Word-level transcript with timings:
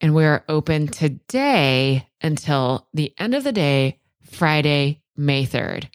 and 0.00 0.14
we're 0.14 0.44
open 0.48 0.86
today 0.86 2.06
until 2.22 2.88
the 2.94 3.12
end 3.18 3.34
of 3.34 3.44
the 3.44 3.52
day, 3.52 3.98
Friday, 4.30 5.02
May 5.16 5.44
3rd. 5.44 5.88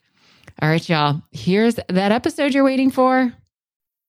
All 0.62 0.70
right, 0.70 0.88
y'all, 0.88 1.22
here's 1.32 1.76
that 1.76 2.12
episode 2.12 2.54
you're 2.54 2.64
waiting 2.64 2.92
for. 2.92 3.34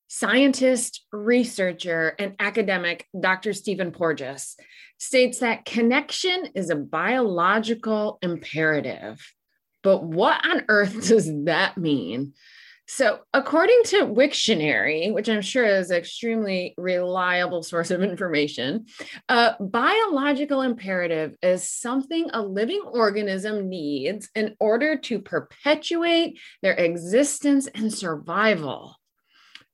Scientist, 0.08 1.04
researcher, 1.12 2.14
and 2.18 2.36
academic 2.38 3.06
Dr. 3.18 3.52
Stephen 3.52 3.90
Porges 3.90 4.56
states 4.98 5.40
that 5.40 5.64
connection 5.64 6.50
is 6.54 6.70
a 6.70 6.76
biological 6.76 8.18
imperative. 8.22 9.20
But 9.82 10.04
what 10.04 10.44
on 10.46 10.64
earth 10.68 10.92
does 11.08 11.30
that 11.44 11.76
mean? 11.76 12.34
So, 12.88 13.18
according 13.34 13.82
to 13.86 14.04
Wiktionary, 14.04 15.12
which 15.12 15.28
I'm 15.28 15.42
sure 15.42 15.64
is 15.64 15.90
an 15.90 15.96
extremely 15.96 16.72
reliable 16.78 17.64
source 17.64 17.90
of 17.90 18.00
information, 18.00 18.86
a 19.28 19.56
biological 19.58 20.62
imperative 20.62 21.34
is 21.42 21.68
something 21.68 22.30
a 22.32 22.40
living 22.40 22.82
organism 22.86 23.68
needs 23.68 24.28
in 24.36 24.54
order 24.60 24.96
to 24.98 25.18
perpetuate 25.18 26.38
their 26.62 26.74
existence 26.74 27.66
and 27.74 27.92
survival. 27.92 28.94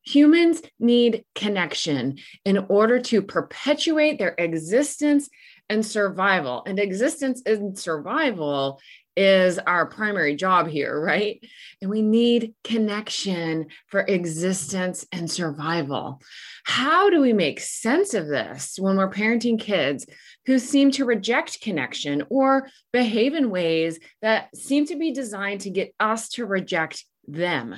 Humans 0.05 0.63
need 0.81 1.25
connection 1.35 2.17
in 2.47 2.67
order 2.69 2.99
to 2.99 3.21
perpetuate 3.21 4.19
their 4.19 4.35
existence 4.39 5.29
and 5.69 5.85
survival. 5.85 6.63
And 6.67 6.79
existence 6.79 7.43
and 7.47 7.79
survival 7.79 8.81
is 9.17 9.59
our 9.59 9.87
primary 9.87 10.37
job 10.37 10.69
here, 10.69 10.99
right? 10.99 11.45
And 11.81 11.91
we 11.91 12.03
need 12.03 12.55
connection 12.65 13.67
for 13.89 14.01
existence 14.01 15.07
and 15.13 15.31
survival. 15.31 16.21
How 16.65 17.11
do 17.11 17.21
we 17.21 17.33
make 17.33 17.61
sense 17.61 18.15
of 18.15 18.27
this 18.27 18.77
when 18.79 18.97
we're 18.97 19.11
parenting 19.11 19.61
kids 19.61 20.07
who 20.47 20.59
seem 20.59 20.91
to 20.93 21.05
reject 21.05 21.61
connection 21.61 22.25
or 22.31 22.69
behave 22.93 23.35
in 23.35 23.51
ways 23.51 23.99
that 24.23 24.55
seem 24.57 24.87
to 24.87 24.97
be 24.97 25.13
designed 25.13 25.63
to 25.63 25.71
get 25.71 25.95
us 26.01 26.29
to 26.31 26.47
reject 26.47 27.05
them? 27.27 27.77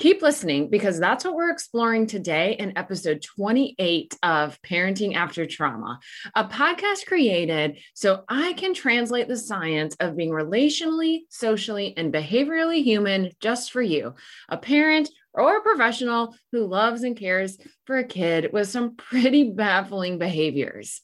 Keep 0.00 0.22
listening 0.22 0.70
because 0.70 0.98
that's 0.98 1.26
what 1.26 1.34
we're 1.34 1.50
exploring 1.50 2.06
today 2.06 2.56
in 2.58 2.78
episode 2.78 3.20
28 3.20 4.16
of 4.22 4.58
Parenting 4.62 5.14
After 5.14 5.44
Trauma, 5.44 6.00
a 6.34 6.44
podcast 6.44 7.04
created 7.04 7.80
so 7.92 8.24
I 8.26 8.54
can 8.54 8.72
translate 8.72 9.28
the 9.28 9.36
science 9.36 9.94
of 10.00 10.16
being 10.16 10.30
relationally, 10.30 11.24
socially, 11.28 11.92
and 11.98 12.14
behaviorally 12.14 12.82
human 12.82 13.32
just 13.40 13.72
for 13.72 13.82
you, 13.82 14.14
a 14.48 14.56
parent 14.56 15.10
or 15.34 15.58
a 15.58 15.62
professional 15.62 16.34
who 16.50 16.66
loves 16.66 17.02
and 17.02 17.14
cares 17.14 17.58
for 17.84 17.98
a 17.98 18.04
kid 18.04 18.54
with 18.54 18.70
some 18.70 18.96
pretty 18.96 19.50
baffling 19.52 20.16
behaviors. 20.16 21.02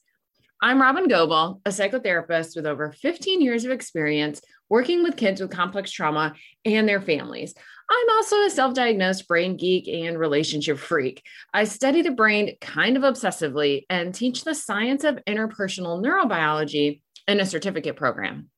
I'm 0.62 0.81
Robyn 0.81 1.06
Gobbel, 1.06 1.61
a 1.67 1.69
psychotherapist 1.69 2.56
with 2.56 2.67
over 2.67 2.91
15 2.91 3.43
years 3.43 3.67
of 3.67 3.70
experience 3.70 4.41
working 4.70 5.03
with 5.03 5.19
kids 5.19 5.38
with 5.38 5.50
complex 5.50 5.91
trauma 5.91 6.35
and 6.64 6.88
their 6.88 7.03
families. 7.03 7.55
I'm 7.91 8.11
also 8.17 8.37
a 8.43 8.49
self 8.49 8.73
diagnosed 8.73 9.29
brain 9.29 9.58
geek 9.58 9.87
and 9.87 10.19
relationship 10.19 10.79
freak. 10.79 11.23
I 11.53 11.64
study 11.64 12.00
the 12.00 12.11
brain 12.11 12.56
kind 12.62 12.97
of 12.97 13.03
obsessively 13.03 13.85
and 13.91 14.14
teach 14.14 14.44
the 14.44 14.55
science 14.55 15.05
of 15.05 15.20
interpersonal 15.29 16.03
neurobiology 16.03 17.03
in 17.29 17.38
a 17.38 17.47
certificate 17.47 17.97
program. 17.97 18.49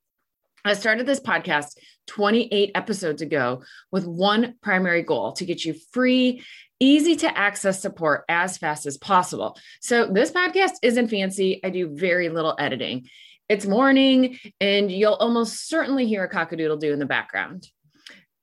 I 0.65 0.75
started 0.75 1.05
this 1.05 1.21
podcast 1.21 1.79
28 2.07 2.73
episodes 2.77 3.23
ago 3.23 3.63
with 3.91 4.07
one 4.07 4.55
primary 4.63 5.03
goal 5.03 5.33
to 5.33 5.45
get 5.45 5.65
you 5.65 5.75
free 5.93 6.45
easy 6.81 7.17
to 7.17 7.39
access 7.39 7.81
support 7.81 8.25
as 8.29 8.59
fast 8.59 8.87
as 8.87 8.97
possible. 8.97 9.59
So, 9.81 10.07
this 10.07 10.31
podcast 10.31 10.73
isn't 10.83 11.09
fancy. 11.09 11.61
I 11.65 11.71
do 11.71 11.95
very 11.95 12.29
little 12.29 12.57
editing. 12.59 13.09
It's 13.49 13.67
morning, 13.67 14.39
and 14.61 14.91
you'll 14.93 15.15
almost 15.15 15.69
certainly 15.69 16.07
hear 16.07 16.23
a 16.25 16.31
cockadoodle 16.31 16.81
do 16.81 16.93
in 16.93 16.99
the 16.99 17.07
background. 17.07 17.67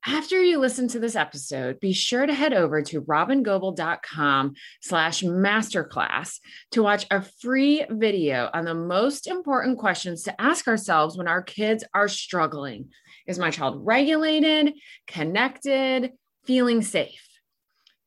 After 0.08 0.40
you 0.40 0.60
listen 0.60 0.86
to 0.88 1.00
this 1.00 1.16
episode, 1.16 1.80
be 1.80 1.92
sure 1.92 2.26
to 2.26 2.32
head 2.32 2.52
over 2.52 2.80
to 2.80 3.02
robyngobbel.com 3.02 4.54
slash 4.80 5.22
masterclass 5.22 6.38
to 6.70 6.82
watch 6.82 7.06
a 7.10 7.22
free 7.40 7.84
video 7.90 8.48
on 8.54 8.64
the 8.64 8.74
most 8.74 9.26
important 9.26 9.78
questions 9.78 10.22
to 10.22 10.40
ask 10.40 10.68
ourselves 10.68 11.16
when 11.16 11.26
our 11.26 11.42
kids 11.42 11.82
are 11.92 12.06
struggling. 12.06 12.90
Is 13.26 13.40
my 13.40 13.50
child 13.50 13.84
regulated, 13.84 14.74
connected, 15.08 16.12
feeling 16.44 16.82
safe? 16.82 17.26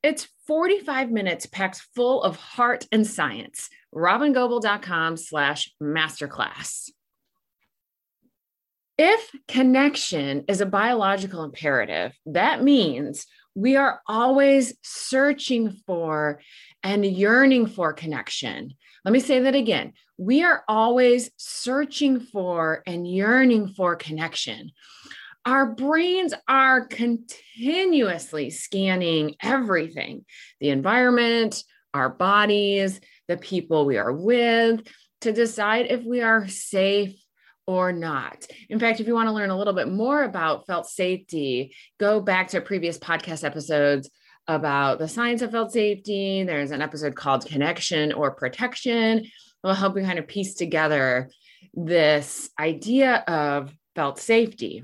It's 0.01 0.29
45 0.47 1.11
minutes 1.11 1.45
packed 1.45 1.81
full 1.93 2.23
of 2.23 2.37
heart 2.37 2.87
and 2.91 3.05
science. 3.05 3.69
robyngobbel.com 3.93 5.17
slash 5.17 5.73
masterclass. 5.81 6.89
If 8.97 9.31
connection 9.47 10.45
is 10.47 10.61
a 10.61 10.65
biological 10.65 11.43
imperative, 11.43 12.13
that 12.25 12.63
means 12.63 13.25
we 13.55 13.75
are 13.75 14.01
always 14.07 14.73
searching 14.83 15.71
for 15.85 16.39
and 16.83 17.05
yearning 17.05 17.67
for 17.67 17.93
connection. 17.93 18.73
Let 19.03 19.11
me 19.11 19.19
say 19.19 19.39
that 19.39 19.55
again. 19.55 19.93
We 20.17 20.43
are 20.43 20.63
always 20.67 21.31
searching 21.37 22.19
for 22.19 22.83
and 22.85 23.07
yearning 23.07 23.69
for 23.69 23.95
connection. 23.95 24.71
Our 25.45 25.67
brains 25.67 26.33
are 26.47 26.85
continuously 26.85 28.49
scanning 28.49 29.35
everything 29.41 30.25
the 30.59 30.69
environment, 30.69 31.63
our 31.93 32.09
bodies, 32.09 32.99
the 33.27 33.37
people 33.37 33.85
we 33.85 33.97
are 33.97 34.13
with 34.13 34.81
to 35.21 35.31
decide 35.31 35.87
if 35.89 36.03
we 36.03 36.21
are 36.21 36.47
safe 36.47 37.15
or 37.65 37.91
not. 37.91 38.47
In 38.69 38.79
fact, 38.79 38.99
if 38.99 39.07
you 39.07 39.13
want 39.13 39.27
to 39.27 39.33
learn 39.33 39.51
a 39.51 39.57
little 39.57 39.73
bit 39.73 39.87
more 39.87 40.23
about 40.23 40.65
felt 40.65 40.87
safety, 40.87 41.75
go 41.99 42.19
back 42.19 42.49
to 42.49 42.61
previous 42.61 42.97
podcast 42.97 43.43
episodes 43.43 44.09
about 44.47 44.97
the 44.97 45.07
science 45.07 45.41
of 45.41 45.51
felt 45.51 45.71
safety. 45.71 46.43
There's 46.43 46.71
an 46.71 46.81
episode 46.81 47.15
called 47.15 47.45
Connection 47.45 48.11
or 48.11 48.31
Protection. 48.31 49.25
Will 49.63 49.73
help 49.73 49.95
you 49.95 50.03
kind 50.03 50.17
of 50.17 50.27
piece 50.27 50.55
together 50.55 51.29
this 51.73 52.49
idea 52.59 53.17
of 53.27 53.71
felt 53.95 54.19
safety. 54.19 54.83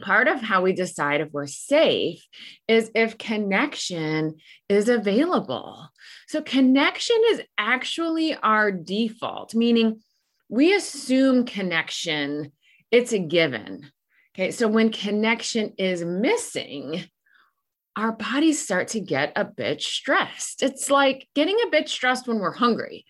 Part 0.00 0.28
of 0.28 0.40
how 0.40 0.62
we 0.62 0.72
decide 0.72 1.20
if 1.20 1.30
we're 1.32 1.46
safe 1.46 2.24
is 2.68 2.90
if 2.94 3.18
connection 3.18 4.36
is 4.68 4.88
available. 4.88 5.88
So, 6.28 6.42
connection 6.42 7.16
is 7.30 7.42
actually 7.58 8.34
our 8.36 8.72
default, 8.72 9.54
meaning 9.54 10.00
we 10.48 10.74
assume 10.74 11.46
connection, 11.46 12.52
it's 12.90 13.12
a 13.12 13.18
given. 13.18 13.90
Okay. 14.34 14.50
So 14.50 14.68
when 14.68 14.90
connection 14.90 15.74
is 15.78 16.04
missing, 16.04 17.04
our 17.96 18.12
bodies 18.12 18.62
start 18.62 18.88
to 18.88 19.00
get 19.00 19.32
a 19.36 19.44
bit 19.44 19.82
stressed. 19.82 20.62
It's 20.62 20.90
like 20.90 21.28
getting 21.34 21.56
a 21.66 21.70
bit 21.70 21.88
stressed 21.88 22.26
when 22.26 22.38
we're 22.38 22.52
hungry. 22.52 23.04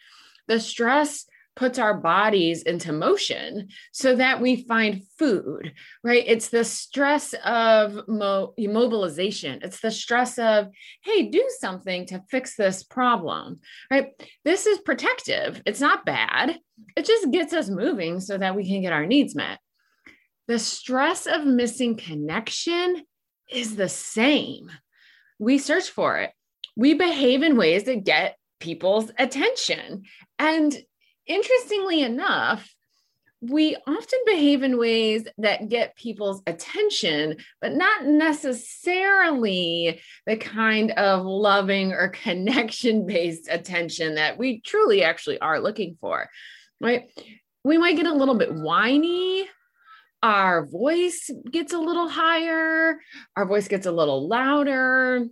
The 0.49 0.59
stress 0.61 1.27
puts 1.61 1.79
our 1.79 1.93
bodies 1.93 2.63
into 2.63 2.91
motion 2.91 3.69
so 3.93 4.17
that 4.17 4.41
we 4.41 4.65
find 4.65 5.03
food, 5.19 5.75
right? 6.03 6.25
It's 6.27 6.49
the 6.49 6.65
stress 6.65 7.35
of 7.45 8.09
mo- 8.09 8.55
immobilization. 8.59 9.63
It's 9.63 9.81
the 9.81 9.91
stress 9.91 10.39
of, 10.39 10.69
hey, 11.05 11.29
do 11.29 11.47
something 11.59 12.07
to 12.07 12.25
fix 12.31 12.57
this 12.57 12.83
problem, 12.83 13.61
right? 13.91 14.09
This 14.43 14.65
is 14.65 14.79
protective. 14.79 15.61
It's 15.67 15.83
not 15.83 16.07
bad. 16.07 16.59
It 16.97 17.05
just 17.05 17.31
gets 17.31 17.53
us 17.53 17.69
moving 17.69 18.21
so 18.21 18.39
that 18.39 18.57
we 18.57 18.67
can 18.67 18.81
get 18.81 18.95
our 18.95 19.05
needs 19.05 19.35
met. 19.35 19.59
The 20.49 20.59
stress 20.59 21.27
of 21.27 21.45
missing 21.45 21.95
connection 21.95 23.03
is 23.53 23.77
the 23.77 23.91
same. 23.91 24.71
We 25.39 25.59
search 25.59 25.91
for 25.91 26.21
it. 26.21 26.31
We 26.75 26.95
behave 26.95 27.43
in 27.43 27.59
ways 27.59 27.85
that 27.85 28.05
get 28.05 28.39
people's 28.61 29.11
attention. 29.19 30.05
And 30.39 30.75
interestingly 31.27 32.03
enough, 32.03 32.75
we 33.43 33.75
often 33.87 34.19
behave 34.27 34.63
in 34.63 34.77
ways 34.79 35.25
that 35.39 35.69
get 35.69 35.97
people's 35.97 36.43
attention, 36.47 37.37
but 37.61 37.73
not 37.73 38.05
necessarily 38.05 40.01
the 40.27 40.37
kind 40.37 40.91
of 40.93 41.25
loving 41.25 41.93
or 41.93 42.09
connection 42.23 43.07
based 43.07 43.49
attention 43.51 44.17
that 44.17 44.37
we 44.39 44.61
truly 44.61 45.03
actually 45.03 45.41
are 45.41 45.61
looking 45.61 45.97
for, 46.01 46.29
right? 46.81 47.11
We 47.65 47.79
might 47.79 47.97
get 47.97 48.07
a 48.07 48.15
little 48.15 48.37
bit 48.37 48.55
whiny. 48.55 49.49
Our 50.23 50.67
voice 50.67 51.31
gets 51.51 51.73
a 51.73 51.79
little 51.79 52.09
higher. 52.09 53.01
Our 53.37 53.47
voice 53.47 53.69
gets 53.69 53.87
a 53.87 53.93
little 53.93 54.29
louder. 54.29 55.27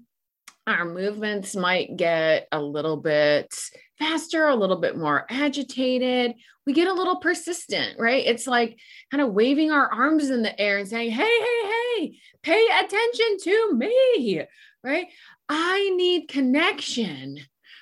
Our 0.68 0.84
movements 0.84 1.56
might 1.56 1.96
get 1.96 2.46
a 2.52 2.60
little 2.60 2.98
bit 2.98 3.54
faster, 3.98 4.46
a 4.46 4.54
little 4.54 4.76
bit 4.76 4.98
more 4.98 5.24
agitated. 5.30 6.34
We 6.66 6.74
get 6.74 6.88
a 6.88 6.92
little 6.92 7.16
persistent, 7.16 7.98
right? 7.98 8.26
It's 8.26 8.46
like 8.46 8.78
kind 9.10 9.22
of 9.22 9.32
waving 9.32 9.70
our 9.70 9.90
arms 9.90 10.28
in 10.28 10.42
the 10.42 10.60
air 10.60 10.76
and 10.76 10.86
saying, 10.86 11.10
hey, 11.10 11.22
hey, 11.22 11.70
hey, 11.96 12.18
pay 12.42 12.66
attention 12.80 13.38
to 13.44 13.72
me, 13.72 14.44
right? 14.84 15.06
I 15.48 15.90
need 15.96 16.28
connection, 16.28 17.38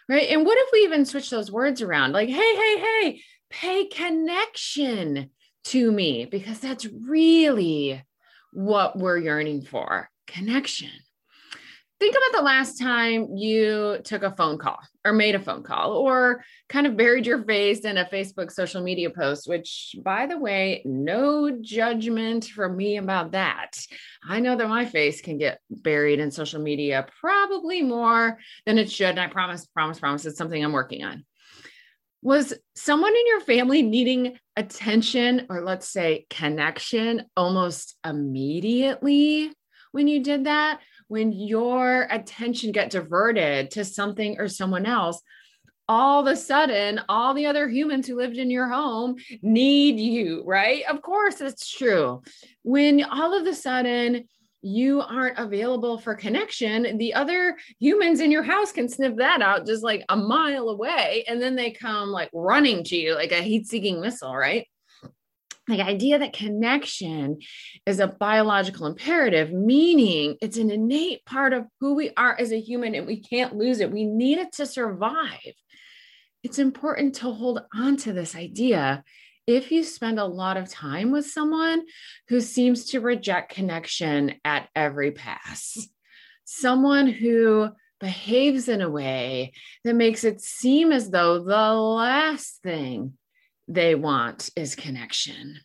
right? 0.08 0.28
And 0.30 0.46
what 0.46 0.56
if 0.56 0.68
we 0.72 0.84
even 0.84 1.04
switch 1.04 1.28
those 1.28 1.50
words 1.50 1.82
around? 1.82 2.12
Like, 2.12 2.28
hey, 2.28 2.34
hey, 2.56 2.78
hey, 2.78 3.22
pay 3.50 3.86
connection 3.86 5.30
to 5.64 5.90
me, 5.90 6.24
because 6.24 6.60
that's 6.60 6.86
really 6.86 8.00
what 8.52 8.96
we're 8.96 9.18
yearning 9.18 9.62
for 9.62 10.08
connection 10.28 10.90
think 11.98 12.14
about 12.14 12.38
the 12.38 12.44
last 12.44 12.78
time 12.78 13.36
you 13.36 13.98
took 14.04 14.22
a 14.22 14.30
phone 14.30 14.58
call 14.58 14.78
or 15.04 15.12
made 15.12 15.34
a 15.34 15.40
phone 15.40 15.62
call 15.62 15.92
or 15.92 16.44
kind 16.68 16.86
of 16.86 16.96
buried 16.96 17.26
your 17.26 17.42
face 17.44 17.80
in 17.80 17.96
a 17.96 18.04
Facebook 18.04 18.52
social 18.52 18.82
media 18.82 19.08
post, 19.08 19.48
which, 19.48 19.96
by 20.04 20.26
the 20.26 20.38
way, 20.38 20.82
no 20.84 21.50
judgment 21.60 22.44
from 22.44 22.76
me 22.76 22.98
about 22.98 23.32
that. 23.32 23.78
I 24.28 24.40
know 24.40 24.56
that 24.56 24.68
my 24.68 24.84
face 24.84 25.22
can 25.22 25.38
get 25.38 25.60
buried 25.70 26.20
in 26.20 26.30
social 26.30 26.60
media 26.60 27.06
probably 27.20 27.82
more 27.82 28.38
than 28.66 28.78
it 28.78 28.90
should. 28.90 29.10
And 29.10 29.20
I 29.20 29.28
promise, 29.28 29.66
promise, 29.66 29.98
promise, 29.98 30.26
it's 30.26 30.36
something 30.36 30.62
I'm 30.62 30.72
working 30.72 31.02
on. 31.02 31.24
Was 32.20 32.52
someone 32.74 33.14
in 33.14 33.26
your 33.26 33.40
family 33.40 33.82
needing 33.82 34.36
attention 34.56 35.46
or 35.48 35.62
let's 35.62 35.88
say 35.88 36.26
connection 36.28 37.24
almost 37.36 37.96
immediately 38.04 39.52
when 39.92 40.08
you 40.08 40.22
did 40.22 40.44
that? 40.44 40.80
When 41.08 41.32
your 41.32 42.06
attention 42.10 42.72
get 42.72 42.90
diverted 42.90 43.70
to 43.72 43.84
something 43.84 44.38
or 44.38 44.48
someone 44.48 44.86
else, 44.86 45.20
all 45.88 46.20
of 46.20 46.32
a 46.32 46.36
sudden, 46.36 47.00
all 47.08 47.32
the 47.32 47.46
other 47.46 47.68
humans 47.68 48.06
who 48.06 48.16
lived 48.16 48.38
in 48.38 48.50
your 48.50 48.68
home 48.68 49.16
need 49.42 50.00
you, 50.00 50.42
right? 50.44 50.82
Of 50.88 51.00
course, 51.02 51.40
it's 51.40 51.70
true. 51.70 52.22
When 52.62 53.04
all 53.04 53.38
of 53.38 53.46
a 53.46 53.54
sudden, 53.54 54.24
you 54.62 55.00
aren't 55.00 55.38
available 55.38 55.96
for 55.96 56.16
connection, 56.16 56.98
the 56.98 57.14
other 57.14 57.56
humans 57.78 58.18
in 58.18 58.32
your 58.32 58.42
house 58.42 58.72
can 58.72 58.88
sniff 58.88 59.14
that 59.16 59.40
out 59.40 59.64
just 59.64 59.84
like 59.84 60.04
a 60.08 60.16
mile 60.16 60.70
away. 60.70 61.24
And 61.28 61.40
then 61.40 61.54
they 61.54 61.70
come 61.70 62.08
like 62.08 62.30
running 62.32 62.82
to 62.84 62.96
you 62.96 63.14
like 63.14 63.30
a 63.30 63.42
heat 63.42 63.68
seeking 63.68 64.00
missile, 64.00 64.34
right? 64.34 64.66
The 65.66 65.82
idea 65.82 66.18
that 66.18 66.32
connection 66.32 67.38
is 67.86 67.98
a 67.98 68.06
biological 68.06 68.86
imperative, 68.86 69.52
meaning 69.52 70.36
it's 70.40 70.58
an 70.58 70.70
innate 70.70 71.24
part 71.24 71.52
of 71.52 71.66
who 71.80 71.94
we 71.94 72.10
are 72.16 72.36
as 72.38 72.52
a 72.52 72.60
human 72.60 72.94
and 72.94 73.06
we 73.06 73.20
can't 73.20 73.56
lose 73.56 73.80
it. 73.80 73.90
We 73.90 74.04
need 74.04 74.38
it 74.38 74.52
to 74.54 74.66
survive. 74.66 75.54
It's 76.44 76.60
important 76.60 77.16
to 77.16 77.32
hold 77.32 77.62
on 77.74 77.96
to 77.98 78.12
this 78.12 78.36
idea. 78.36 79.02
If 79.48 79.72
you 79.72 79.82
spend 79.82 80.20
a 80.20 80.24
lot 80.24 80.56
of 80.56 80.70
time 80.70 81.10
with 81.10 81.26
someone 81.26 81.82
who 82.28 82.40
seems 82.40 82.86
to 82.90 83.00
reject 83.00 83.54
connection 83.54 84.34
at 84.44 84.68
every 84.74 85.10
pass, 85.10 85.76
someone 86.44 87.08
who 87.08 87.70
behaves 87.98 88.68
in 88.68 88.82
a 88.82 88.90
way 88.90 89.52
that 89.84 89.94
makes 89.94 90.22
it 90.22 90.40
seem 90.40 90.92
as 90.92 91.10
though 91.10 91.42
the 91.42 91.72
last 91.72 92.60
thing 92.62 93.14
they 93.68 93.94
want 93.94 94.50
is 94.56 94.74
connection. 94.74 95.60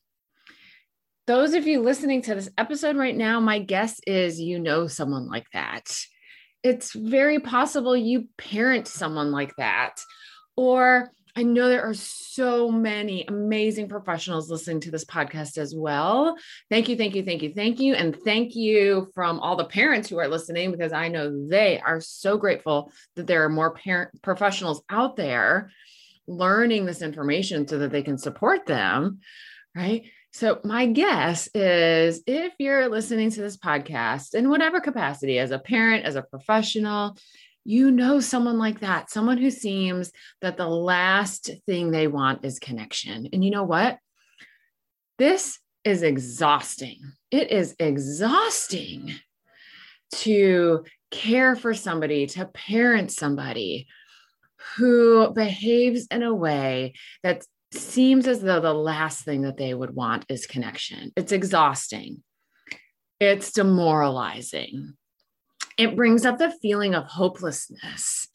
Those 1.28 1.54
of 1.54 1.68
you 1.68 1.82
listening 1.82 2.22
to 2.24 2.36
this 2.36 2.50
episode 2.58 2.96
right 2.96 3.16
now, 3.16 3.40
my 3.40 3.60
guess 3.60 4.00
is 4.08 4.40
you 4.40 4.60
know 4.60 4.88
someone 4.88 5.28
like 5.28 5.46
that. 5.54 5.96
It's 6.64 6.94
very 6.94 7.40
possible 7.40 7.96
you 7.96 8.28
parent 8.38 8.88
someone 8.88 9.32
like 9.32 9.56
that. 9.58 10.02
Or 10.56 11.12
I 11.36 11.44
know 11.44 11.70
there 11.70 11.84
are 11.84 11.94
so 11.94 12.70
many 12.70 13.26
amazing 13.28 13.88
professionals 13.88 14.52
listening 14.52 14.82
to 14.82 14.92
this 14.92 15.06
podcast 15.06 15.58
as 15.58 15.74
well. 15.74 16.36
Thank 16.70 16.90
you, 16.90 16.98
thank 16.98 17.16
you, 17.16 17.24
thank 17.24 17.42
you, 17.42 17.54
thank 17.54 17.80
you. 17.80 17.94
And 17.94 18.16
thank 18.26 18.56
you 18.56 19.08
from 19.16 19.40
all 19.40 19.56
the 19.56 19.66
parents 19.66 20.10
who 20.10 20.18
are 20.18 20.28
listening 20.28 20.72
because 20.72 20.92
I 20.92 21.08
know 21.08 21.48
they 21.48 21.80
are 21.80 22.02
so 22.02 22.38
grateful 22.38 22.92
that 23.16 23.28
there 23.28 23.46
are 23.46 23.50
more 23.50 23.74
parent 23.74 24.22
professionals 24.22 24.82
out 24.90 25.16
there 25.16 25.72
learning 26.32 26.86
this 26.86 27.02
information 27.02 27.68
so 27.68 27.78
that 27.80 27.92
they 27.92 28.04
can 28.04 28.18
support 28.18 28.66
them. 28.66 29.20
Right. 29.76 30.04
So, 30.34 30.60
my 30.64 30.86
guess 30.86 31.50
is 31.54 32.24
if 32.26 32.54
you're 32.58 32.88
listening 32.88 33.32
to 33.32 33.42
this 33.42 33.58
podcast 33.58 34.34
in 34.34 34.50
whatever 34.50 34.80
capacity, 34.80 35.40
as 35.40 35.52
a 35.52 35.60
parent, 35.60 36.06
as 36.06 36.16
a 36.16 36.22
professional, 36.22 37.18
you 37.66 37.92
know 37.92 38.20
someone 38.20 38.58
like 38.58 38.80
that, 38.80 39.12
someone 39.12 39.38
who 39.38 39.52
seems 39.52 40.12
that 40.42 40.58
the 40.58 40.68
last 40.68 41.50
thing 41.66 41.92
they 41.92 42.08
want 42.08 42.46
is 42.46 42.60
connection. 42.60 43.28
And 43.34 43.44
you 43.44 43.52
know 43.52 43.64
what? 43.64 43.98
This 45.18 45.60
is 45.84 46.02
exhausting. 46.02 47.00
It 47.30 47.52
is 47.52 47.76
exhausting 47.78 49.14
to 50.16 50.86
care 51.12 51.56
for 51.56 51.74
somebody, 51.74 52.26
to 52.28 52.46
parent 52.46 53.12
somebody 53.12 53.88
who 54.78 55.32
behaves 55.34 56.08
in 56.12 56.24
a 56.24 56.34
way 56.34 56.94
that 57.24 57.46
seems 57.74 58.28
as 58.28 58.42
though 58.42 58.60
the 58.60 58.74
last 58.74 59.24
thing 59.24 59.42
that 59.44 59.58
they 59.58 59.74
would 59.74 59.96
want 59.96 60.26
is 60.30 60.46
connection. 60.46 61.12
It's 61.16 61.32
exhausting. 61.32 62.24
It's 63.20 63.52
demoralizing 63.52 64.96
it 65.82 65.96
brings 65.96 66.26
up 66.26 66.38
the 66.38 66.52
feeling 66.62 66.94
of 66.94 67.06
hopelessness. 67.06 68.28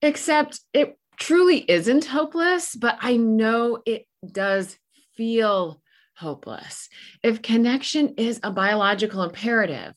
Except 0.00 0.60
it 0.72 0.98
truly 1.18 1.58
isn't 1.70 2.06
hopeless, 2.06 2.74
but 2.74 2.96
I 3.00 3.18
know 3.18 3.82
it 3.84 4.06
does 4.26 4.78
feel 5.16 5.82
hopeless. 6.16 6.88
If 7.22 7.42
connection 7.42 8.14
is 8.16 8.40
a 8.42 8.50
biological 8.50 9.22
imperative, 9.22 9.92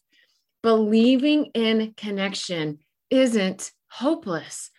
believing 0.62 1.46
in 1.54 1.94
connection 1.96 2.80
isn't 3.10 3.72
hopeless. 3.90 4.70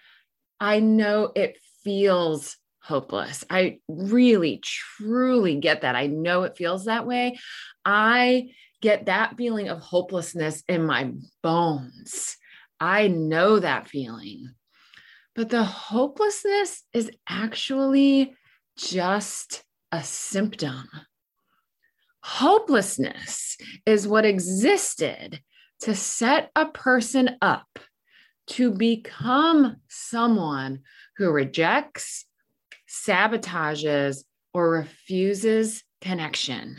I 0.64 0.80
know 0.80 1.30
it 1.35 1.59
feels 1.83 2.56
hopeless. 2.80 3.44
I 3.50 3.80
really, 3.87 4.62
truly 4.64 5.56
get 5.56 5.83
that. 5.83 5.94
I 5.94 6.06
know 6.06 6.44
it 6.44 6.56
feels 6.56 6.87
that 6.87 7.06
way. 7.06 7.38
I 7.85 8.49
get 8.80 9.04
that 9.04 9.37
feeling 9.37 9.68
of 9.68 9.80
hopelessness 9.80 10.62
in 10.66 10.87
my 10.87 11.12
bones. 11.42 12.38
I 12.80 13.09
know 13.09 13.59
that 13.59 13.88
feeling. 13.88 14.54
But 15.35 15.50
the 15.50 15.64
hopelessness 15.64 16.83
is 16.94 17.11
actually 17.28 18.35
just 18.78 19.64
a 19.92 20.02
symptom. 20.02 20.88
Hopelessness 22.23 23.59
is 23.85 24.09
what 24.09 24.25
existed 24.25 25.42
to 25.80 25.94
set 25.94 26.50
a 26.56 26.64
person 26.64 27.37
up 27.42 27.68
to 28.46 28.70
become 28.70 29.76
someone 29.88 30.80
who 31.16 31.30
rejects, 31.30 32.26
sabotages, 32.88 34.24
or 34.52 34.70
refuses 34.70 35.82
connection. 36.00 36.76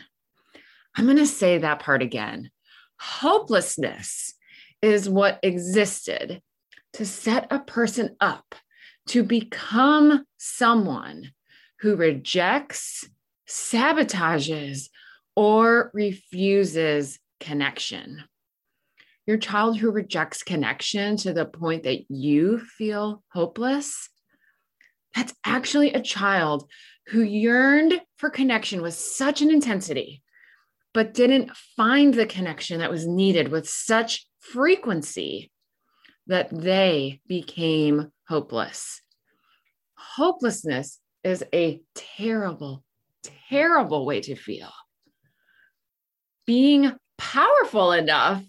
I'm 0.96 1.06
going 1.06 1.18
to 1.18 1.26
say 1.26 1.58
that 1.58 1.80
part 1.80 2.02
again. 2.02 2.52
Hopelessness 3.00 4.34
is 4.82 5.10
what 5.10 5.40
existed 5.44 6.42
to 6.94 7.06
set 7.06 7.48
a 7.52 7.60
person 7.60 8.16
up 8.22 8.56
to 9.08 9.24
become 9.24 10.26
someone 10.38 11.32
who 11.82 11.96
rejects, 11.96 13.08
sabotages, 13.48 14.90
or 15.36 15.92
refuses 15.94 17.20
connection. 17.40 18.24
Your 19.26 19.38
child 19.38 19.78
who 19.78 19.92
rejects 19.92 20.44
connection 20.44 21.18
to 21.18 21.34
the 21.34 21.46
point 21.46 21.84
that 21.84 22.04
you 22.10 22.60
feel 22.60 23.24
hopeless, 23.34 24.10
that's 25.16 25.34
actually 25.46 25.94
a 25.94 26.02
child 26.02 26.70
who 27.08 27.22
yearned 27.22 28.02
for 28.18 28.30
connection 28.30 28.82
with 28.82 28.94
such 28.94 29.42
an 29.42 29.50
intensity 29.50 30.22
but 30.96 31.14
didn't 31.14 31.52
find 31.76 32.14
the 32.14 32.26
connection 32.26 32.80
that 32.80 32.90
was 32.90 33.06
needed 33.06 33.50
with 33.50 33.68
such 33.68 34.26
frequency 34.40 35.52
that 36.28 36.50
they 36.50 37.20
became 37.28 38.12
hopeless. 38.30 39.02
Hopelessness 39.96 41.00
is 41.22 41.44
a 41.54 41.82
terrible, 41.96 42.84
terrible 43.50 44.06
way 44.06 44.22
to 44.22 44.36
feel. 44.36 44.72
Being 46.46 46.94
powerful 47.18 47.92
enough 47.92 48.42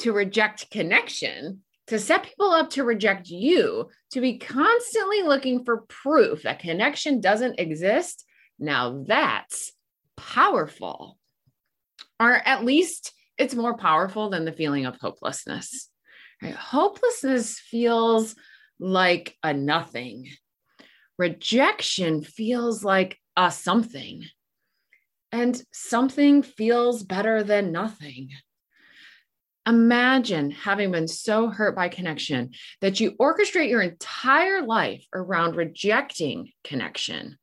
to 0.00 0.12
reject 0.12 0.70
connection, 0.70 1.60
to 1.86 1.98
set 1.98 2.24
people 2.24 2.50
up 2.50 2.70
to 2.70 2.84
reject 2.84 3.28
you, 3.28 3.88
to 4.12 4.20
be 4.20 4.38
constantly 4.38 5.22
looking 5.22 5.64
for 5.64 5.82
proof 5.88 6.42
that 6.42 6.60
connection 6.60 7.20
doesn't 7.20 7.58
exist. 7.58 8.24
Now 8.58 9.04
that's 9.06 9.72
powerful 10.16 11.18
or 12.20 12.34
at 12.46 12.64
least 12.64 13.12
it's 13.38 13.54
more 13.54 13.76
powerful 13.76 14.28
than 14.28 14.44
the 14.44 14.52
feeling 14.52 14.84
of 14.84 14.96
hopelessness. 15.00 15.88
Right? 16.42 16.54
Hopelessness 16.54 17.58
feels 17.58 18.36
like 18.78 19.36
a 19.42 19.54
nothing. 19.54 20.28
Rejection 21.18 22.22
feels 22.22 22.84
like 22.84 23.18
a 23.36 23.50
something. 23.50 24.24
And 25.32 25.60
something 25.72 26.42
feels 26.42 27.02
better 27.02 27.42
than 27.42 27.72
nothing. 27.72 28.30
Imagine 29.66 30.50
having 30.50 30.90
been 30.90 31.06
so 31.06 31.48
hurt 31.48 31.76
by 31.76 31.88
connection 31.88 32.50
that 32.80 32.98
you 32.98 33.12
orchestrate 33.12 33.68
your 33.68 33.82
entire 33.82 34.62
life 34.62 35.04
around 35.14 35.56
rejecting 35.56 36.52
connection. 36.64 37.36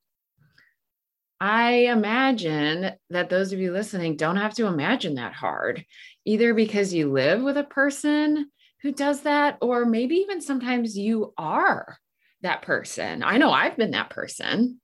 I 1.39 1.71
imagine 1.85 2.91
that 3.11 3.29
those 3.29 3.53
of 3.53 3.59
you 3.59 3.71
listening 3.71 4.15
don't 4.15 4.37
have 4.37 4.55
to 4.55 4.65
imagine 4.65 5.15
that 5.15 5.33
hard, 5.33 5.85
either 6.25 6.55
because 6.55 6.93
you 6.93 7.11
live 7.11 7.43
with 7.43 7.57
a 7.57 7.63
person 7.63 8.49
who 8.81 8.91
does 8.91 9.21
that, 9.21 9.57
or 9.61 9.85
maybe 9.85 10.15
even 10.15 10.41
sometimes 10.41 10.97
you 10.97 11.33
are 11.37 11.97
that 12.41 12.63
person. 12.63 13.23
I 13.23 13.37
know 13.37 13.51
I've 13.51 13.77
been 13.77 13.91
that 13.91 14.09
person. 14.09 14.81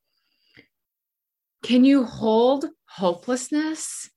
Can 1.63 1.85
you 1.85 2.03
hold 2.03 2.65
hopelessness 2.85 4.09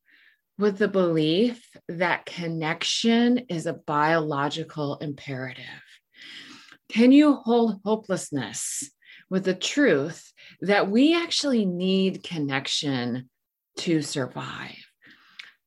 with 0.58 0.78
the 0.78 0.88
belief 0.88 1.68
that 1.88 2.26
connection 2.26 3.38
is 3.48 3.66
a 3.66 3.74
biological 3.74 4.96
imperative? 4.98 5.64
Can 6.88 7.12
you 7.12 7.34
hold 7.34 7.80
hopelessness 7.84 8.90
with 9.30 9.44
the 9.44 9.54
truth 9.54 10.32
that 10.60 10.90
we 10.90 11.14
actually 11.14 11.64
need 11.64 12.22
connection 12.22 13.28
to 13.78 14.02
survive. 14.02 14.76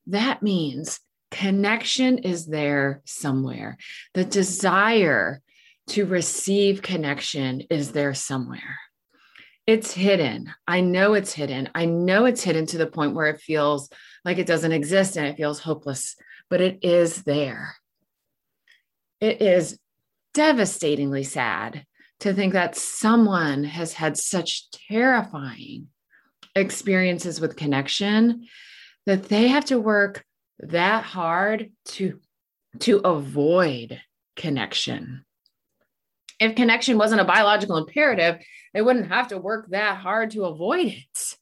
That 0.07 0.41
means 0.41 0.99
connection 1.31 2.19
is 2.19 2.47
there 2.47 3.01
somewhere. 3.05 3.77
The 4.13 4.25
desire 4.25 5.41
to 5.89 6.05
receive 6.05 6.81
connection 6.81 7.61
is 7.69 7.91
there 7.91 8.13
somewhere. 8.13 8.79
It's 9.67 9.93
hidden. 9.93 10.51
I 10.67 10.81
know 10.81 11.13
it's 11.13 11.33
hidden. 11.33 11.69
I 11.75 11.85
know 11.85 12.25
it's 12.25 12.43
hidden 12.43 12.65
to 12.67 12.79
the 12.79 12.87
point 12.87 13.13
where 13.13 13.27
it 13.27 13.41
feels 13.41 13.89
like 14.25 14.37
it 14.37 14.47
doesn't 14.47 14.71
exist 14.71 15.17
and 15.17 15.27
it 15.27 15.37
feels 15.37 15.59
hopeless, 15.59 16.15
but 16.49 16.61
it 16.61 16.79
is 16.81 17.23
there. 17.23 17.75
It 19.19 19.41
is 19.41 19.77
devastatingly 20.33 21.23
sad 21.23 21.85
to 22.19 22.33
think 22.33 22.53
that 22.53 22.75
someone 22.75 23.63
has 23.63 23.93
had 23.93 24.17
such 24.17 24.69
terrifying 24.71 25.87
experiences 26.55 27.39
with 27.39 27.55
connection 27.55 28.47
that 29.05 29.29
they 29.29 29.47
have 29.47 29.65
to 29.65 29.79
work 29.79 30.25
that 30.59 31.03
hard 31.03 31.71
to 31.85 32.19
to 32.79 32.97
avoid 32.99 33.99
connection 34.35 35.25
if 36.39 36.55
connection 36.55 36.97
wasn't 36.97 37.21
a 37.21 37.25
biological 37.25 37.77
imperative 37.77 38.37
they 38.73 38.81
wouldn't 38.81 39.07
have 39.07 39.29
to 39.29 39.37
work 39.37 39.67
that 39.69 39.97
hard 39.97 40.31
to 40.31 40.45
avoid 40.45 40.87
it 40.87 41.37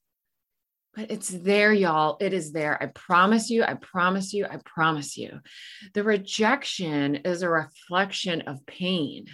but 0.97 1.09
it's 1.09 1.29
there 1.29 1.71
y'all 1.71 2.17
it 2.19 2.33
is 2.33 2.51
there 2.51 2.81
i 2.83 2.87
promise 2.87 3.49
you 3.49 3.63
i 3.63 3.75
promise 3.75 4.33
you 4.33 4.45
i 4.45 4.57
promise 4.65 5.15
you 5.15 5.39
the 5.93 6.03
rejection 6.03 7.15
is 7.17 7.41
a 7.41 7.49
reflection 7.49 8.41
of 8.41 8.65
pain 8.65 9.27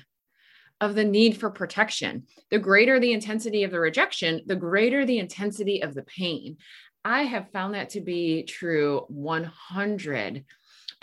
of 0.84 0.96
the 0.96 1.04
need 1.06 1.38
for 1.38 1.50
protection. 1.50 2.24
The 2.52 2.60
greater 2.60 3.00
the 3.00 3.14
intensity 3.14 3.64
of 3.64 3.72
the 3.72 3.80
rejection, 3.80 4.42
the 4.46 4.56
greater 4.56 5.06
the 5.06 5.18
intensity 5.18 5.82
of 5.82 5.94
the 5.94 6.04
pain. 6.04 6.58
I 7.06 7.24
have 7.24 7.52
found 7.52 7.74
that 7.76 7.92
to 7.92 8.02
be 8.02 8.44
true 8.44 9.06
100% 9.12 10.44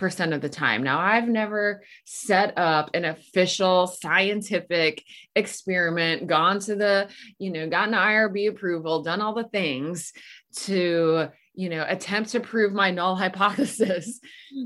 of 0.01 0.41
the 0.41 0.49
time. 0.49 0.83
Now, 0.83 0.99
I've 0.99 1.29
never 1.29 1.83
set 2.05 2.57
up 2.59 2.91
an 2.95 3.05
official 3.05 3.87
scientific 3.87 5.03
experiment, 5.35 6.27
gone 6.27 6.61
to 6.61 6.75
the, 6.75 7.09
you 7.39 7.51
know, 7.51 7.69
gotten 7.69 7.95
IRB 7.95 8.49
approval, 8.49 9.03
done 9.03 9.21
all 9.21 9.35
the 9.35 9.45
things 9.45 10.13
to 10.57 11.29
you 11.55 11.69
know 11.69 11.85
attempt 11.87 12.31
to 12.31 12.41
prove 12.41 12.73
my 12.73 12.91
null 12.91 13.17
hypothesis. 13.25 14.21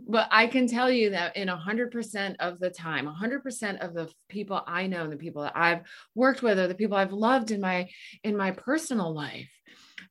But 0.09 0.29
i 0.31 0.47
can 0.47 0.67
tell 0.67 0.91
you 0.91 1.11
that 1.11 1.37
in 1.37 1.49
100% 1.49 2.37
of 2.41 2.59
the 2.59 2.71
time 2.71 3.07
100% 3.07 3.85
of 3.85 3.95
the 3.95 4.11
people 4.29 4.63
i 4.67 4.87
know 4.87 5.03
and 5.03 5.13
the 5.13 5.17
people 5.17 5.43
that 5.43 5.57
i've 5.57 5.83
worked 6.15 6.43
with 6.43 6.59
or 6.59 6.69
the 6.69 6.75
people 6.75 6.97
i've 6.97 7.13
loved 7.13 7.51
in 7.51 7.61
my 7.61 7.89
in 8.23 8.37
my 8.37 8.53
personal 8.53 9.15
life 9.15 9.51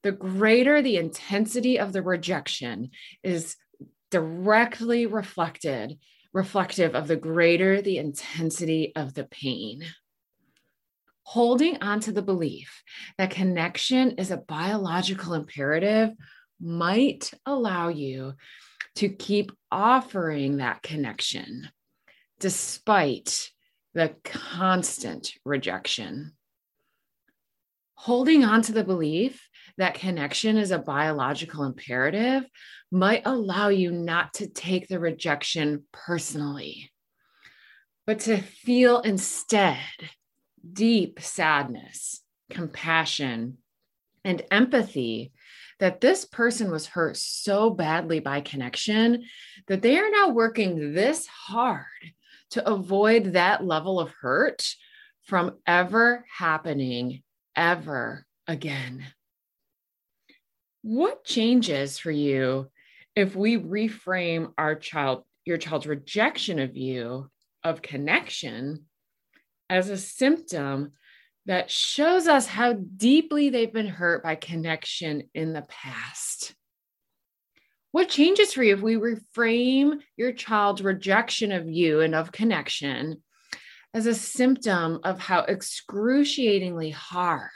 the 0.01 0.11
greater 0.11 0.81
the 0.81 0.97
intensity 0.97 1.79
of 1.79 1.93
the 1.93 2.01
rejection 2.01 2.89
is 3.23 3.55
directly 4.11 5.05
reflected 5.05 5.97
reflective 6.33 6.95
of 6.95 7.07
the 7.07 7.15
greater 7.15 7.81
the 7.81 7.97
intensity 7.97 8.91
of 8.95 9.13
the 9.13 9.23
pain 9.25 9.83
holding 11.23 11.81
on 11.81 11.99
to 12.01 12.11
the 12.11 12.21
belief 12.21 12.83
that 13.17 13.31
connection 13.31 14.11
is 14.11 14.31
a 14.31 14.37
biological 14.37 15.33
imperative 15.33 16.11
might 16.59 17.31
allow 17.45 17.89
you 17.89 18.33
to 18.95 19.09
keep 19.09 19.51
offering 19.71 20.57
that 20.57 20.81
connection 20.83 21.67
despite 22.39 23.49
the 23.93 24.15
constant 24.23 25.31
rejection. 25.45 26.33
Holding 27.95 28.43
on 28.43 28.61
to 28.63 28.73
the 28.73 28.83
belief 28.83 29.47
that 29.77 29.93
connection 29.93 30.57
is 30.57 30.71
a 30.71 30.79
biological 30.79 31.63
imperative 31.63 32.43
might 32.91 33.23
allow 33.25 33.69
you 33.69 33.91
not 33.91 34.33
to 34.35 34.47
take 34.47 34.87
the 34.87 34.99
rejection 34.99 35.83
personally, 35.91 36.91
but 38.05 38.19
to 38.21 38.37
feel 38.37 38.99
instead 39.01 39.79
deep 40.71 41.19
sadness, 41.21 42.21
compassion, 42.49 43.57
and 44.23 44.41
empathy 44.51 45.33
that 45.79 45.99
this 46.01 46.25
person 46.25 46.71
was 46.71 46.85
hurt 46.85 47.17
so 47.17 47.69
badly 47.69 48.19
by 48.19 48.41
connection 48.41 49.23
that 49.67 49.81
they 49.81 49.97
are 49.99 50.09
now 50.09 50.29
working 50.29 50.93
this 50.93 51.27
hard 51.27 51.85
to 52.51 52.67
avoid 52.69 53.33
that 53.33 53.65
level 53.65 53.99
of 53.99 54.11
hurt 54.21 54.75
from 55.23 55.57
ever 55.65 56.25
happening 56.37 57.23
ever 57.55 58.25
again. 58.47 59.03
What 60.81 61.23
changes 61.23 61.97
for 61.97 62.11
you 62.11 62.69
if 63.15 63.35
we 63.35 63.57
reframe 63.57 64.53
our 64.57 64.75
child, 64.75 65.23
your 65.45 65.57
child's 65.57 65.87
rejection 65.87 66.59
of 66.59 66.75
you, 66.75 67.29
of 67.63 67.81
connection, 67.81 68.85
as 69.73 69.89
a 69.89 69.97
symptom 69.97 70.91
that 71.47 71.71
shows 71.71 72.27
us 72.27 72.45
how 72.45 72.73
deeply 72.73 73.49
they've 73.49 73.73
been 73.73 73.87
hurt 73.87 74.21
by 74.21 74.35
connection 74.35 75.23
in 75.33 75.51
the 75.51 75.63
past. 75.63 76.53
What 77.91 78.07
changes 78.07 78.53
for 78.53 78.61
you 78.61 78.75
if 78.75 78.81
we 78.81 78.97
reframe 78.97 79.99
your 80.15 80.31
child's 80.31 80.83
rejection 80.83 81.51
of 81.51 81.67
you 81.67 82.01
and 82.01 82.13
of 82.13 82.31
connection 82.31 83.23
as 83.95 84.05
a 84.05 84.13
symptom 84.13 84.99
of 85.03 85.19
how 85.19 85.39
excruciatingly 85.39 86.91
hard 86.91 87.49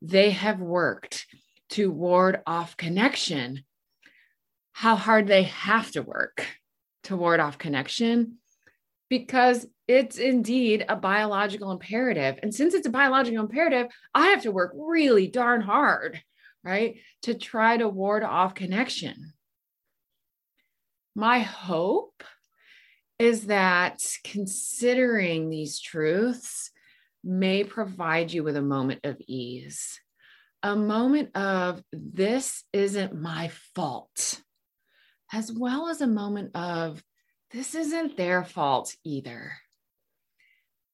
they 0.00 0.30
have 0.30 0.60
worked 0.60 1.26
to 1.70 1.90
ward 1.90 2.40
off 2.46 2.78
connection? 2.78 3.64
How 4.72 4.96
hard 4.96 5.26
they 5.26 5.42
have 5.42 5.90
to 5.92 6.02
work 6.02 6.46
to 7.04 7.16
ward 7.16 7.38
off 7.38 7.58
connection 7.58 8.38
because 9.10 9.66
it's 9.86 10.16
indeed 10.18 10.84
a 10.88 10.96
biological 10.96 11.70
imperative. 11.70 12.38
And 12.42 12.54
since 12.54 12.74
it's 12.74 12.86
a 12.86 12.90
biological 12.90 13.40
imperative, 13.40 13.88
I 14.14 14.28
have 14.28 14.42
to 14.42 14.52
work 14.52 14.72
really 14.74 15.26
darn 15.26 15.60
hard, 15.60 16.22
right, 16.62 16.96
to 17.22 17.34
try 17.34 17.76
to 17.76 17.88
ward 17.88 18.22
off 18.22 18.54
connection. 18.54 19.34
My 21.14 21.40
hope 21.40 22.24
is 23.18 23.46
that 23.46 24.00
considering 24.24 25.48
these 25.48 25.80
truths 25.80 26.70
may 27.22 27.62
provide 27.62 28.32
you 28.32 28.42
with 28.42 28.56
a 28.56 28.62
moment 28.62 29.00
of 29.04 29.20
ease, 29.26 30.00
a 30.62 30.74
moment 30.74 31.36
of 31.36 31.82
this 31.92 32.64
isn't 32.72 33.14
my 33.14 33.50
fault, 33.74 34.40
as 35.32 35.52
well 35.52 35.88
as 35.88 36.00
a 36.00 36.06
moment 36.06 36.56
of 36.56 37.04
this 37.50 37.74
isn't 37.74 38.16
their 38.16 38.42
fault 38.44 38.96
either 39.04 39.52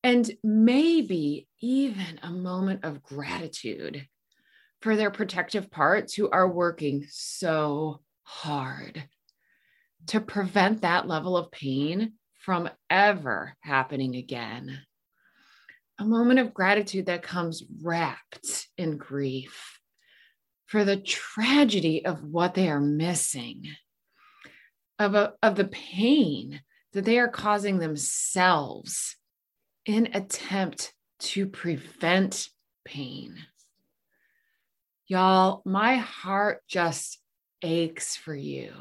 and 0.03 0.31
maybe 0.43 1.47
even 1.61 2.19
a 2.23 2.31
moment 2.31 2.85
of 2.85 3.03
gratitude 3.03 4.07
for 4.81 4.97
their 4.97 5.11
protective 5.11 5.71
parts 5.71 6.15
who 6.15 6.31
are 6.31 6.49
working 6.49 7.07
so 7.11 8.01
hard 8.23 9.05
to 10.07 10.21
prevent 10.21 10.83
that 10.83 11.07
level 11.07 11.37
of 11.37 11.51
pain 11.51 12.15
from 12.39 12.71
ever 12.89 13.55
happening 13.61 14.17
again. 14.17 14.81
A 15.99 16.05
moment 16.05 16.41
of 16.41 16.55
gratitude 16.55 17.07
that 17.07 17.23
comes 17.23 17.63
wrapped 17.83 18.69
in 18.79 18.97
grief 18.97 19.79
for 20.65 20.85
the 20.85 20.97
tragedy 20.97 22.07
of 22.07 22.25
what 22.25 22.55
they 22.55 22.71
are 22.71 22.81
missing, 22.81 23.67
of, 24.99 25.15
a, 25.15 25.35
of 25.43 25.57
the 25.57 25.67
pain 25.67 26.63
that 26.95 27.05
they 27.05 27.19
are 27.19 27.29
causing 27.29 27.79
themselves 27.79 29.17
in 29.91 30.11
attempt 30.15 30.93
to 31.19 31.49
prevent 31.49 32.49
pain. 32.85 33.35
Y'all, 35.09 35.63
my 35.65 35.97
heart 35.97 36.61
just 36.69 37.19
aches 37.61 38.15
for 38.15 38.33
you. 38.33 38.73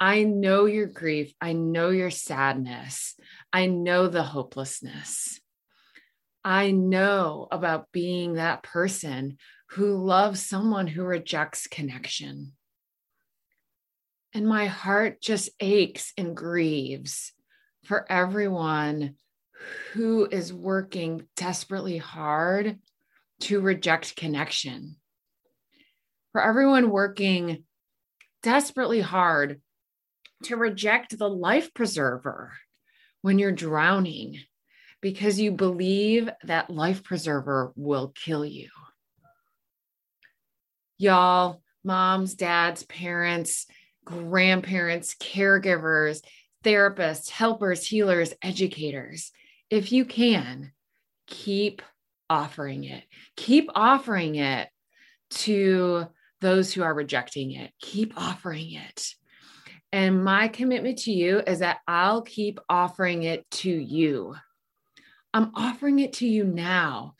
I 0.00 0.24
know 0.24 0.64
your 0.64 0.86
grief. 0.86 1.34
I 1.38 1.52
know 1.52 1.90
your 1.90 2.10
sadness. 2.10 3.14
I 3.52 3.66
know 3.66 4.06
the 4.06 4.22
hopelessness. 4.22 5.38
I 6.42 6.70
know 6.70 7.46
about 7.50 7.92
being 7.92 8.34
that 8.34 8.62
person 8.62 9.36
who 9.72 10.02
loves 10.02 10.40
someone 10.40 10.86
who 10.86 11.02
rejects 11.02 11.66
connection. 11.66 12.52
And 14.32 14.46
my 14.46 14.64
heart 14.64 15.20
just 15.20 15.50
aches 15.60 16.14
and 16.16 16.34
grieves 16.34 17.34
for 17.84 18.10
everyone 18.10 19.16
who 19.92 20.26
is 20.30 20.52
working 20.52 21.26
desperately 21.36 21.98
hard 21.98 22.78
to 23.40 23.60
reject 23.60 24.16
connection. 24.16 24.96
For 26.32 26.42
everyone 26.42 26.90
working 26.90 27.64
desperately 28.42 29.00
hard 29.00 29.60
to 30.44 30.56
reject 30.56 31.18
the 31.18 31.28
life 31.28 31.74
preserver 31.74 32.52
when 33.22 33.38
you're 33.38 33.52
drowning 33.52 34.38
because 35.00 35.40
you 35.40 35.52
believe 35.52 36.30
that 36.44 36.70
life 36.70 37.02
preserver 37.02 37.72
will 37.76 38.12
kill 38.14 38.44
you. 38.44 38.68
Y'all, 40.98 41.62
moms, 41.82 42.34
dads, 42.34 42.84
parents, 42.84 43.66
grandparents, 44.04 45.14
caregivers, 45.14 46.22
therapists, 46.62 47.30
helpers, 47.30 47.86
healers, 47.86 48.34
educators 48.42 49.32
if 49.70 49.92
you 49.92 50.04
can, 50.04 50.72
keep 51.26 51.80
offering 52.28 52.84
it. 52.84 53.04
Keep 53.36 53.70
offering 53.74 54.34
it 54.34 54.68
to 55.30 56.06
those 56.40 56.72
who 56.72 56.82
are 56.82 56.94
rejecting 56.94 57.52
it. 57.52 57.72
Keep 57.80 58.14
offering 58.16 58.72
it. 58.72 59.14
And 59.92 60.24
my 60.24 60.48
commitment 60.48 60.98
to 61.00 61.12
you 61.12 61.40
is 61.46 61.60
that 61.60 61.78
I'll 61.86 62.22
keep 62.22 62.60
offering 62.68 63.22
it 63.24 63.48
to 63.50 63.70
you. 63.70 64.34
I'm 65.32 65.52
offering 65.54 65.98
it 66.00 66.14
to 66.14 66.26
you 66.26 66.44
now. 66.44 67.14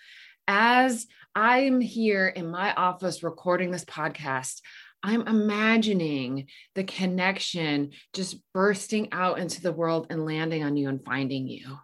As 0.46 1.06
I'm 1.34 1.80
here 1.80 2.26
in 2.26 2.50
my 2.50 2.72
office 2.74 3.22
recording 3.22 3.70
this 3.70 3.84
podcast, 3.84 4.60
I'm 5.02 5.26
imagining 5.26 6.46
the 6.74 6.84
connection 6.84 7.90
just 8.12 8.36
bursting 8.52 9.12
out 9.12 9.38
into 9.38 9.62
the 9.62 9.72
world 9.72 10.08
and 10.10 10.24
landing 10.24 10.62
on 10.62 10.76
you 10.76 10.88
and 10.88 11.04
finding 11.04 11.48
you 11.48 11.78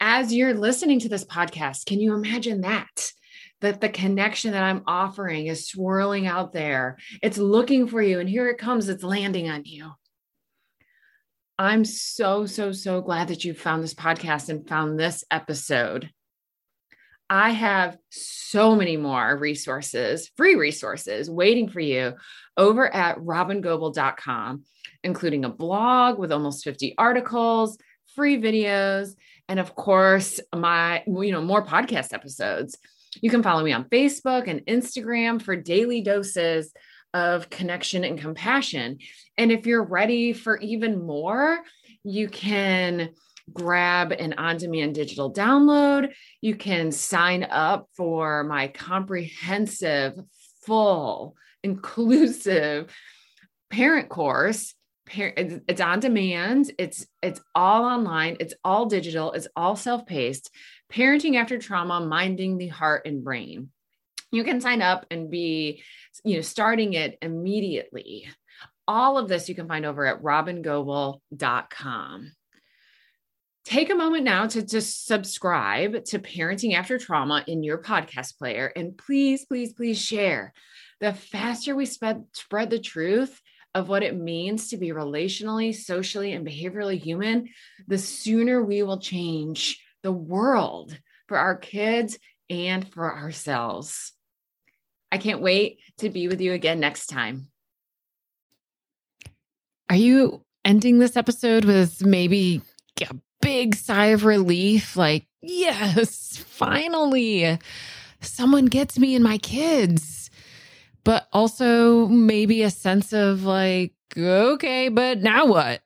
as 0.00 0.32
you're 0.32 0.54
listening 0.54 0.98
to 1.00 1.08
this 1.08 1.24
podcast, 1.24 1.84
can 1.86 2.00
you 2.00 2.14
imagine 2.14 2.62
that? 2.62 3.12
That 3.60 3.82
the 3.82 3.90
connection 3.90 4.52
that 4.52 4.64
I'm 4.64 4.82
offering 4.86 5.46
is 5.46 5.68
swirling 5.68 6.26
out 6.26 6.52
there. 6.52 6.96
It's 7.22 7.36
looking 7.36 7.86
for 7.86 8.00
you, 8.00 8.18
and 8.18 8.28
here 8.28 8.48
it 8.48 8.56
comes, 8.56 8.88
it's 8.88 9.04
landing 9.04 9.50
on 9.50 9.64
you. 9.66 9.92
I'm 11.58 11.84
so, 11.84 12.46
so, 12.46 12.72
so 12.72 13.02
glad 13.02 13.28
that 13.28 13.44
you 13.44 13.52
found 13.52 13.82
this 13.82 13.92
podcast 13.92 14.48
and 14.48 14.66
found 14.66 14.98
this 14.98 15.24
episode. 15.30 16.10
I 17.28 17.50
have 17.50 17.98
so 18.08 18.74
many 18.74 18.96
more 18.96 19.36
resources, 19.36 20.30
free 20.38 20.54
resources 20.54 21.30
waiting 21.30 21.68
for 21.68 21.80
you 21.80 22.14
over 22.56 22.92
at 22.92 23.18
robyngobbel.com, 23.18 24.64
including 25.04 25.44
a 25.44 25.50
blog 25.50 26.18
with 26.18 26.32
almost 26.32 26.64
50 26.64 26.94
articles, 26.96 27.76
free 28.16 28.40
videos, 28.40 29.14
and 29.50 29.58
of 29.58 29.74
course, 29.74 30.38
my, 30.54 31.02
you 31.06 31.32
know, 31.32 31.42
more 31.42 31.66
podcast 31.66 32.14
episodes. 32.14 32.78
You 33.20 33.30
can 33.30 33.42
follow 33.42 33.64
me 33.64 33.72
on 33.72 33.88
Facebook 33.88 34.46
and 34.46 34.64
Instagram 34.66 35.42
for 35.42 35.56
daily 35.56 36.02
doses 36.02 36.72
of 37.12 37.50
connection 37.50 38.04
and 38.04 38.16
compassion. 38.16 38.98
And 39.36 39.50
if 39.50 39.66
you're 39.66 39.82
ready 39.82 40.32
for 40.32 40.56
even 40.58 41.04
more, 41.04 41.58
you 42.04 42.28
can 42.28 43.10
grab 43.52 44.12
an 44.12 44.34
on 44.34 44.56
demand 44.56 44.94
digital 44.94 45.32
download. 45.32 46.12
You 46.40 46.54
can 46.54 46.92
sign 46.92 47.42
up 47.42 47.88
for 47.96 48.44
my 48.44 48.68
comprehensive, 48.68 50.14
full, 50.64 51.34
inclusive 51.64 52.94
parent 53.68 54.08
course 54.08 54.74
it's 55.14 55.80
on 55.80 56.00
demand 56.00 56.70
it's 56.78 57.06
it's 57.22 57.40
all 57.54 57.84
online 57.84 58.36
it's 58.40 58.54
all 58.64 58.86
digital 58.86 59.30
it's 59.32 59.46
all 59.56 59.76
self-paced 59.76 60.50
parenting 60.92 61.36
after 61.36 61.58
trauma 61.58 62.00
minding 62.00 62.58
the 62.58 62.68
heart 62.68 63.06
and 63.06 63.24
brain 63.24 63.70
you 64.32 64.44
can 64.44 64.60
sign 64.60 64.82
up 64.82 65.06
and 65.10 65.30
be 65.30 65.82
you 66.24 66.36
know 66.36 66.42
starting 66.42 66.92
it 66.94 67.18
immediately 67.22 68.28
all 68.86 69.18
of 69.18 69.28
this 69.28 69.48
you 69.48 69.54
can 69.54 69.68
find 69.68 69.86
over 69.86 70.06
at 70.06 70.22
robyngobbel.com 70.22 72.32
take 73.64 73.90
a 73.90 73.94
moment 73.94 74.24
now 74.24 74.46
to 74.46 74.62
just 74.62 75.06
subscribe 75.06 76.04
to 76.04 76.18
Parenting 76.18 76.74
After 76.74 76.98
Trauma 76.98 77.44
in 77.46 77.62
your 77.62 77.78
podcast 77.78 78.36
player. 78.36 78.72
And 78.74 78.98
please, 78.98 79.44
please, 79.44 79.72
please 79.74 80.00
share. 80.00 80.52
The 81.00 81.12
faster 81.12 81.76
we 81.76 81.86
spread, 81.86 82.24
spread 82.32 82.70
the 82.70 82.80
truth 82.80 83.40
of 83.74 83.88
what 83.88 84.02
it 84.02 84.16
means 84.16 84.68
to 84.68 84.76
be 84.76 84.88
relationally, 84.88 85.74
socially, 85.74 86.32
and 86.32 86.46
behaviorally 86.46 86.98
human, 86.98 87.48
the 87.86 87.98
sooner 87.98 88.62
we 88.62 88.82
will 88.82 88.98
change 88.98 89.80
the 90.02 90.12
world 90.12 90.98
for 91.28 91.36
our 91.36 91.56
kids 91.56 92.18
and 92.48 92.86
for 92.92 93.14
ourselves. 93.14 94.12
I 95.12 95.18
can't 95.18 95.42
wait 95.42 95.78
to 95.98 96.10
be 96.10 96.28
with 96.28 96.40
you 96.40 96.52
again 96.52 96.80
next 96.80 97.06
time. 97.06 97.48
Are 99.88 99.96
you 99.96 100.44
ending 100.64 100.98
this 100.98 101.16
episode 101.16 101.64
with 101.64 102.04
maybe 102.04 102.62
a 103.00 103.14
big 103.40 103.74
sigh 103.74 104.06
of 104.06 104.24
relief 104.24 104.96
like, 104.96 105.26
yes, 105.40 106.36
finally, 106.36 107.58
someone 108.20 108.66
gets 108.66 108.98
me 108.98 109.14
and 109.14 109.24
my 109.24 109.38
kids. 109.38 110.19
But 111.10 111.26
also 111.32 112.06
maybe 112.06 112.62
a 112.62 112.70
sense 112.70 113.12
of 113.12 113.42
like, 113.42 113.94
okay, 114.16 114.88
but 114.88 115.18
now 115.18 115.44
what? 115.44 115.82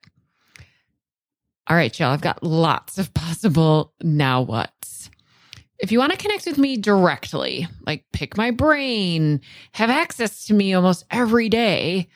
All 1.66 1.74
right, 1.74 1.98
y'all, 1.98 2.10
I've 2.10 2.20
got 2.20 2.42
lots 2.42 2.98
of 2.98 3.14
possible 3.14 3.94
now 4.02 4.42
what's. 4.42 5.08
If 5.78 5.90
you 5.90 5.98
want 5.98 6.12
to 6.12 6.18
connect 6.18 6.44
with 6.44 6.58
me 6.58 6.76
directly, 6.76 7.66
like 7.86 8.04
pick 8.12 8.36
my 8.36 8.50
brain, 8.50 9.40
have 9.72 9.88
access 9.88 10.44
to 10.48 10.52
me 10.52 10.74
almost 10.74 11.06
every 11.10 11.48
day, 11.48 12.08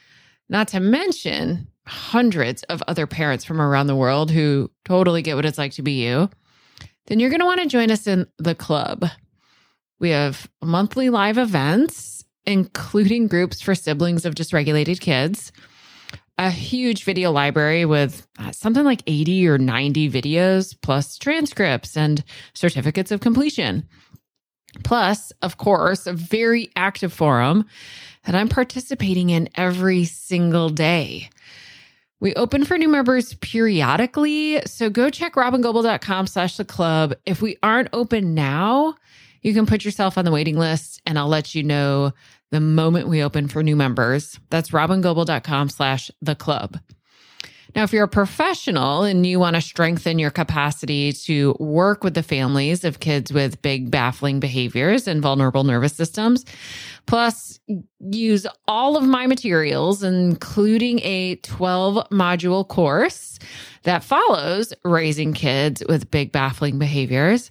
not 0.50 0.68
to 0.68 0.78
mention 0.78 1.66
hundreds 1.86 2.62
of 2.64 2.82
other 2.88 3.06
parents 3.06 3.42
from 3.42 3.62
around 3.62 3.86
the 3.86 3.96
world 3.96 4.30
who 4.30 4.70
totally 4.84 5.22
get 5.22 5.34
what 5.34 5.46
it's 5.46 5.56
like 5.56 5.72
to 5.72 5.82
be 5.82 6.04
you, 6.04 6.28
then 7.06 7.20
you're 7.20 7.30
going 7.30 7.40
to 7.40 7.46
want 7.46 7.62
to 7.62 7.68
join 7.68 7.90
us 7.90 8.06
in 8.06 8.26
the 8.36 8.54
club. 8.54 9.06
We 9.98 10.10
have 10.10 10.46
monthly 10.62 11.08
live 11.08 11.38
events, 11.38 12.17
including 12.48 13.28
groups 13.28 13.60
for 13.60 13.74
siblings 13.74 14.24
of 14.24 14.34
dysregulated 14.34 15.00
kids, 15.00 15.52
a 16.38 16.50
huge 16.50 17.04
video 17.04 17.30
library 17.30 17.84
with 17.84 18.26
uh, 18.38 18.50
something 18.52 18.84
like 18.84 19.02
80 19.06 19.48
or 19.48 19.58
90 19.58 20.10
videos, 20.10 20.74
plus 20.80 21.18
transcripts 21.18 21.96
and 21.96 22.24
certificates 22.54 23.10
of 23.10 23.20
completion. 23.20 23.86
Plus, 24.82 25.30
of 25.42 25.58
course, 25.58 26.06
a 26.06 26.12
very 26.14 26.70
active 26.74 27.12
forum 27.12 27.66
that 28.24 28.34
I'm 28.34 28.48
participating 28.48 29.28
in 29.28 29.50
every 29.54 30.04
single 30.04 30.70
day. 30.70 31.28
We 32.20 32.34
open 32.34 32.64
for 32.64 32.78
new 32.78 32.88
members 32.88 33.34
periodically. 33.34 34.62
So 34.64 34.88
go 34.88 35.10
check 35.10 35.34
robyngobbel.com 35.34 36.26
slash 36.26 36.56
the 36.56 36.64
club. 36.64 37.14
If 37.26 37.42
we 37.42 37.58
aren't 37.62 37.90
open 37.92 38.34
now, 38.34 38.94
you 39.42 39.54
can 39.54 39.66
put 39.66 39.84
yourself 39.84 40.18
on 40.18 40.24
the 40.24 40.32
waiting 40.32 40.56
list 40.58 41.00
and 41.06 41.18
I'll 41.18 41.28
let 41.28 41.54
you 41.54 41.62
know 41.62 42.12
the 42.50 42.60
moment 42.60 43.08
we 43.08 43.22
open 43.22 43.48
for 43.48 43.62
new 43.62 43.76
members. 43.76 44.38
That's 44.50 44.70
robyngobbel.com 44.70 45.68
slash 45.68 46.10
the 46.22 46.34
club. 46.34 46.78
Now, 47.76 47.84
if 47.84 47.92
you're 47.92 48.04
a 48.04 48.08
professional 48.08 49.02
and 49.02 49.26
you 49.26 49.38
want 49.38 49.56
to 49.56 49.60
strengthen 49.60 50.18
your 50.18 50.30
capacity 50.30 51.12
to 51.12 51.54
work 51.60 52.02
with 52.02 52.14
the 52.14 52.22
families 52.22 52.82
of 52.82 53.00
kids 53.00 53.32
with 53.32 53.60
big, 53.60 53.90
baffling 53.90 54.40
behaviors 54.40 55.06
and 55.06 55.20
vulnerable 55.20 55.64
nervous 55.64 55.94
systems, 55.94 56.46
plus 57.06 57.60
use 58.00 58.46
all 58.66 58.96
of 58.96 59.04
my 59.04 59.26
materials, 59.26 60.02
including 60.02 61.00
a 61.00 61.36
12 61.36 62.08
module 62.10 62.66
course 62.66 63.38
that 63.82 64.02
follows 64.02 64.72
raising 64.82 65.34
kids 65.34 65.82
with 65.88 66.10
big, 66.10 66.32
baffling 66.32 66.78
behaviors, 66.78 67.50